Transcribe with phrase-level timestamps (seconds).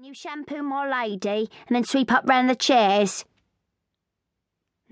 [0.00, 3.24] You shampoo my lady and then sweep up round the chairs?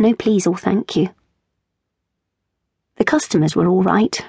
[0.01, 1.11] No, please, or thank you.
[2.97, 4.21] The customers were all right.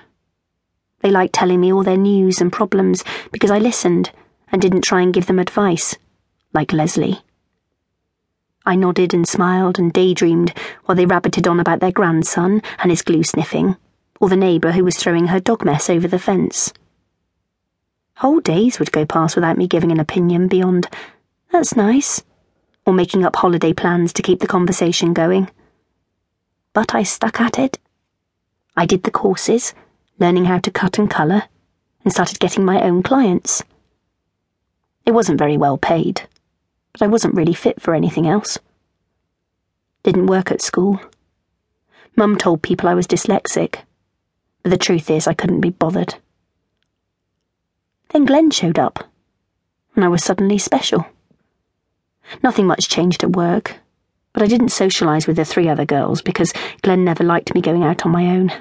[1.01, 4.11] They liked telling me all their news and problems because I listened
[4.51, 5.95] and didn't try and give them advice,
[6.53, 7.21] like Leslie.
[8.63, 10.53] I nodded and smiled and daydreamed
[10.85, 13.77] while they rabbited on about their grandson and his glue sniffing,
[14.21, 16.71] or the neighbour who was throwing her dog mess over the fence.
[18.17, 20.89] Whole days would go past without me giving an opinion beyond,
[21.51, 22.23] that's nice,
[22.83, 25.51] or making up holiday plans to keep the conversation going.
[26.73, 27.77] But I stuck at it.
[28.75, 29.75] I did the courses,
[30.17, 31.43] learning how to cut and colour,
[32.03, 33.61] and started getting my own clients.
[35.05, 36.27] It wasn't very well paid,
[36.93, 38.57] but I wasn't really fit for anything else.
[40.01, 40.99] Didn't work at school.
[42.15, 43.81] Mum told people I was dyslexic,
[44.63, 46.15] but the truth is I couldn't be bothered.
[48.09, 49.03] Then Glen showed up,
[49.95, 51.05] and I was suddenly special.
[52.43, 53.77] Nothing much changed at work,
[54.33, 57.83] but I didn't socialise with the three other girls because Glen never liked me going
[57.83, 58.51] out on my own.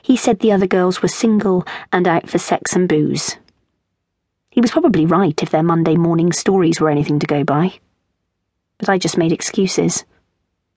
[0.00, 3.36] He said the other girls were single and out for sex and booze.
[4.48, 7.78] He was probably right if their Monday morning stories were anything to go by.
[8.78, 10.04] But I just made excuses,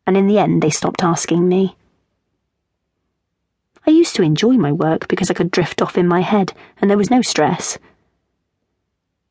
[0.05, 1.75] and in the end they stopped asking me.
[3.87, 6.89] I used to enjoy my work because I could drift off in my head and
[6.89, 7.77] there was no stress.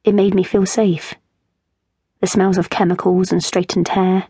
[0.02, 1.14] It made me feel safe.
[2.22, 4.28] The smells of chemicals and straightened hair,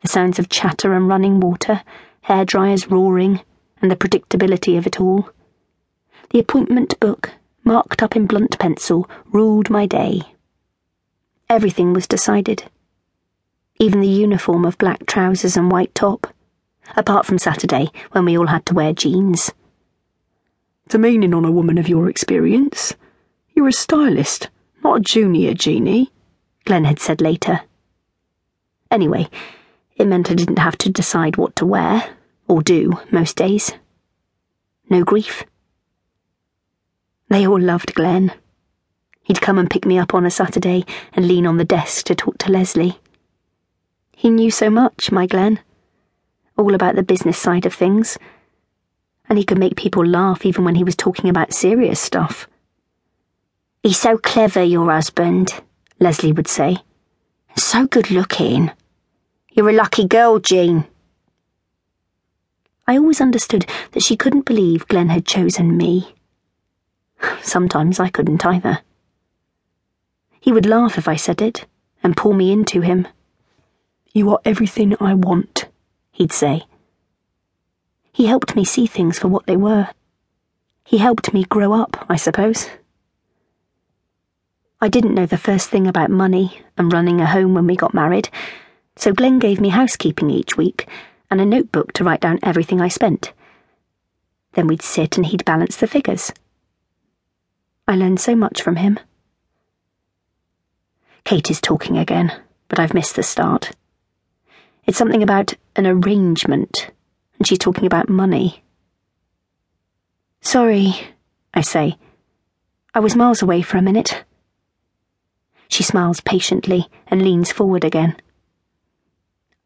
[0.00, 1.82] the sounds of chatter and running water,
[2.20, 3.40] hair dryers roaring,
[3.82, 5.28] and the predictability of it all.
[6.30, 7.32] The appointment book,
[7.64, 10.22] marked up in blunt pencil, ruled my day.
[11.50, 12.70] Everything was decided.
[13.80, 16.32] Even the uniform of black trousers and white top
[16.96, 19.52] apart from Saturday, when we all had to wear jeans.
[20.88, 22.94] Demeaning on a woman of your experience.
[23.54, 24.48] You're a stylist,
[24.82, 26.10] not a junior genie,
[26.64, 27.60] Glen had said later.
[28.90, 29.28] Anyway,
[29.96, 32.16] it meant I didn't have to decide what to wear,
[32.46, 33.72] or do, most days.
[34.88, 35.44] No grief.
[37.28, 38.32] They all loved Glen.
[39.22, 42.14] He'd come and pick me up on a Saturday and lean on the desk to
[42.14, 42.98] talk to Leslie.
[44.16, 45.60] He knew so much, my Glen
[46.58, 48.18] all about the business side of things.
[49.28, 52.46] And he could make people laugh even when he was talking about serious stuff.
[53.82, 55.62] He's so clever, your husband,
[56.00, 56.78] Leslie would say.
[57.56, 58.70] So good looking.
[59.52, 60.86] You're a lucky girl, Jean.
[62.86, 66.14] I always understood that she couldn't believe Glen had chosen me.
[67.42, 68.80] Sometimes I couldn't either.
[70.40, 71.66] He would laugh if I said it
[72.02, 73.06] and pull me into him.
[74.12, 75.67] You are everything I want,
[76.18, 76.64] he'd say.
[78.12, 79.88] He helped me see things for what they were.
[80.84, 82.68] He helped me grow up, I suppose.
[84.80, 87.94] I didn't know the first thing about money and running a home when we got
[87.94, 88.30] married,
[88.96, 90.88] so Glen gave me housekeeping each week
[91.30, 93.32] and a notebook to write down everything I spent.
[94.54, 96.32] Then we'd sit and he'd balance the figures.
[97.86, 98.98] I learned so much from him.
[101.22, 102.32] Kate is talking again,
[102.66, 103.70] but I've missed the start.
[104.84, 106.90] It's something about an arrangement,
[107.38, 108.64] and she's talking about money.
[110.40, 110.92] Sorry,
[111.54, 111.96] I say.
[112.94, 114.24] I was miles away for a minute.
[115.68, 118.16] She smiles patiently and leans forward again.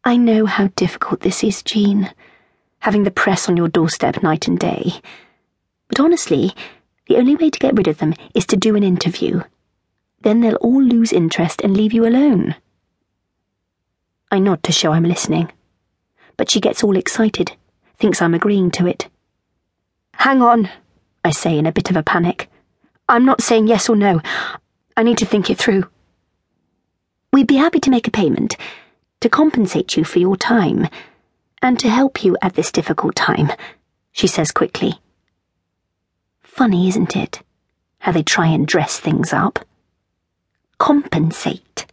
[0.03, 2.13] I know how difficult this is, Jean,
[2.79, 5.01] having the press on your doorstep night and day.
[5.87, 6.51] But honestly,
[7.07, 9.41] the only way to get rid of them is to do an interview.
[10.21, 12.55] Then they'll all lose interest and leave you alone.
[14.29, 15.51] I nod to show I'm listening.
[16.37, 17.53] But she gets all excited,
[17.97, 19.07] thinks I'm agreeing to it.
[20.15, 20.69] Hang on,
[21.23, 22.49] I say in a bit of a panic.
[23.07, 24.21] I'm not saying yes or no.
[24.95, 25.85] I need to think it through.
[27.31, 28.55] We'd be happy to make a payment,
[29.21, 30.87] to compensate you for your time,
[31.61, 33.51] and to help you at this difficult time,
[34.11, 34.99] she says quickly.
[36.41, 37.41] Funny, isn't it?
[37.99, 39.59] How they try and dress things up.
[40.77, 41.85] Compensate.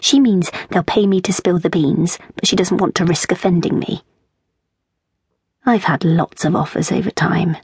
[0.00, 3.32] She means they'll pay me to spill the beans, but she doesn't want to risk
[3.32, 4.02] offending me.
[5.64, 7.56] I've had lots of offers over time.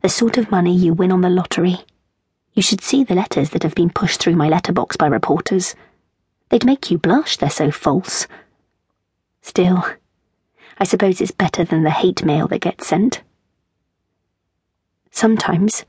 [0.00, 1.78] The sort of money you win on the lottery.
[2.54, 5.74] You should see the letters that have been pushed through my letterbox by reporters.
[6.48, 8.26] They'd make you blush, they're so false.
[9.40, 9.84] Still,
[10.78, 13.22] I suppose it's better than the hate mail that gets sent.
[15.10, 15.84] Sometimes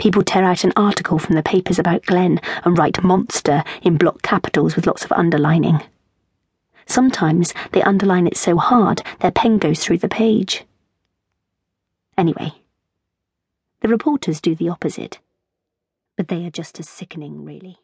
[0.00, 4.22] People tear out an article from the papers about Glen and write monster in block
[4.22, 5.82] capitals with lots of underlining.
[6.86, 10.64] Sometimes they underline it so hard their pen goes through the page.
[12.16, 12.54] Anyway,
[13.82, 15.18] the reporters do the opposite,
[16.16, 17.78] but they are just as sickening, really.